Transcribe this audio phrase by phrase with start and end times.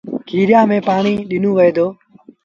[0.27, 1.87] کيريآݩ ميݩ پآڻي ڏنو وهي دو